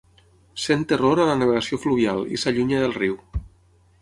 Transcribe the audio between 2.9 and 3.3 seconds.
riu.